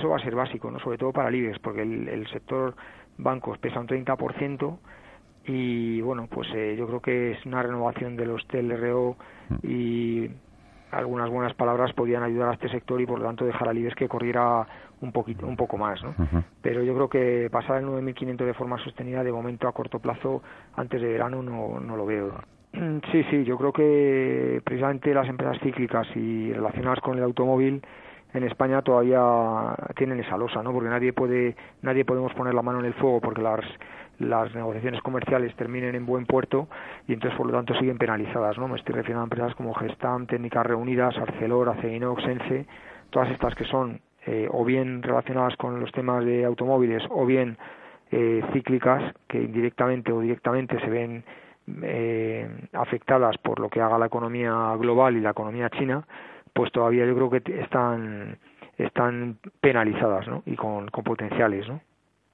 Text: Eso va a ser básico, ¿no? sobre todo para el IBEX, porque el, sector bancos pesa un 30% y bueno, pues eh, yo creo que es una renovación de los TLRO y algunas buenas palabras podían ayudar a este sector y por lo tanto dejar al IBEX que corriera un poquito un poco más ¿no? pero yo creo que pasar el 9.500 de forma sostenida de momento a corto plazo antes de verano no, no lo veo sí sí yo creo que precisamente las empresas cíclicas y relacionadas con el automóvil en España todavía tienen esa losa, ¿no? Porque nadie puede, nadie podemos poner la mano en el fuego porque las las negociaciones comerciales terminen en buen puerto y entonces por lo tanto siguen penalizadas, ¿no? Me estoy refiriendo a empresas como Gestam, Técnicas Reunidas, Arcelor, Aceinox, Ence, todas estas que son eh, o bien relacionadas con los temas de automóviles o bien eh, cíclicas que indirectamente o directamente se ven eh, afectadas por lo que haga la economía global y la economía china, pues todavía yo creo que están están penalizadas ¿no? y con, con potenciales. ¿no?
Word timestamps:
Eso 0.00 0.08
va 0.08 0.16
a 0.16 0.20
ser 0.20 0.34
básico, 0.34 0.70
¿no? 0.70 0.78
sobre 0.80 0.96
todo 0.96 1.12
para 1.12 1.28
el 1.28 1.34
IBEX, 1.34 1.58
porque 1.58 1.82
el, 1.82 2.26
sector 2.28 2.74
bancos 3.18 3.58
pesa 3.58 3.80
un 3.80 3.86
30% 3.86 4.78
y 5.44 6.00
bueno, 6.00 6.26
pues 6.26 6.48
eh, 6.54 6.74
yo 6.78 6.86
creo 6.86 7.00
que 7.00 7.32
es 7.32 7.44
una 7.44 7.62
renovación 7.62 8.16
de 8.16 8.24
los 8.24 8.46
TLRO 8.46 9.16
y 9.62 10.30
algunas 10.90 11.28
buenas 11.28 11.52
palabras 11.52 11.92
podían 11.92 12.22
ayudar 12.22 12.48
a 12.48 12.54
este 12.54 12.70
sector 12.70 12.98
y 12.98 13.04
por 13.04 13.18
lo 13.18 13.26
tanto 13.26 13.44
dejar 13.44 13.68
al 13.68 13.76
IBEX 13.76 13.94
que 13.94 14.08
corriera 14.08 14.66
un 15.02 15.12
poquito 15.12 15.46
un 15.46 15.56
poco 15.56 15.76
más 15.76 16.02
¿no? 16.02 16.14
pero 16.62 16.82
yo 16.82 16.94
creo 16.94 17.08
que 17.10 17.50
pasar 17.52 17.82
el 17.82 17.86
9.500 17.86 18.36
de 18.46 18.54
forma 18.54 18.82
sostenida 18.82 19.22
de 19.22 19.32
momento 19.32 19.68
a 19.68 19.72
corto 19.72 19.98
plazo 19.98 20.42
antes 20.76 21.00
de 21.00 21.08
verano 21.08 21.42
no, 21.42 21.78
no 21.78 21.96
lo 21.96 22.06
veo 22.06 22.42
sí 23.12 23.22
sí 23.30 23.44
yo 23.44 23.58
creo 23.58 23.72
que 23.72 24.62
precisamente 24.64 25.12
las 25.12 25.28
empresas 25.28 25.58
cíclicas 25.62 26.06
y 26.16 26.52
relacionadas 26.54 27.00
con 27.00 27.18
el 27.18 27.24
automóvil 27.24 27.82
en 28.32 28.44
España 28.44 28.82
todavía 28.82 29.74
tienen 29.96 30.20
esa 30.20 30.36
losa, 30.36 30.62
¿no? 30.62 30.72
Porque 30.72 30.88
nadie 30.88 31.12
puede, 31.12 31.56
nadie 31.82 32.04
podemos 32.04 32.32
poner 32.34 32.54
la 32.54 32.62
mano 32.62 32.80
en 32.80 32.86
el 32.86 32.94
fuego 32.94 33.20
porque 33.20 33.42
las 33.42 33.60
las 34.20 34.54
negociaciones 34.54 35.00
comerciales 35.00 35.56
terminen 35.56 35.94
en 35.94 36.06
buen 36.06 36.26
puerto 36.26 36.68
y 37.08 37.14
entonces 37.14 37.36
por 37.36 37.46
lo 37.46 37.54
tanto 37.54 37.74
siguen 37.74 37.98
penalizadas, 37.98 38.58
¿no? 38.58 38.68
Me 38.68 38.76
estoy 38.76 38.94
refiriendo 38.94 39.22
a 39.22 39.24
empresas 39.24 39.54
como 39.54 39.74
Gestam, 39.74 40.26
Técnicas 40.26 40.66
Reunidas, 40.66 41.16
Arcelor, 41.16 41.70
Aceinox, 41.70 42.22
Ence, 42.24 42.66
todas 43.08 43.30
estas 43.30 43.54
que 43.54 43.64
son 43.64 44.00
eh, 44.26 44.46
o 44.50 44.64
bien 44.64 45.02
relacionadas 45.02 45.56
con 45.56 45.80
los 45.80 45.90
temas 45.92 46.24
de 46.24 46.44
automóviles 46.44 47.02
o 47.08 47.24
bien 47.24 47.56
eh, 48.12 48.42
cíclicas 48.52 49.14
que 49.26 49.40
indirectamente 49.40 50.12
o 50.12 50.20
directamente 50.20 50.78
se 50.80 50.90
ven 50.90 51.24
eh, 51.82 52.46
afectadas 52.74 53.38
por 53.38 53.58
lo 53.58 53.70
que 53.70 53.80
haga 53.80 53.98
la 53.98 54.06
economía 54.06 54.74
global 54.78 55.16
y 55.16 55.20
la 55.20 55.30
economía 55.30 55.70
china, 55.70 56.04
pues 56.52 56.72
todavía 56.72 57.06
yo 57.06 57.14
creo 57.14 57.30
que 57.30 57.60
están 57.60 58.38
están 58.78 59.38
penalizadas 59.60 60.26
¿no? 60.26 60.42
y 60.46 60.56
con, 60.56 60.88
con 60.88 61.04
potenciales. 61.04 61.68
¿no? 61.68 61.80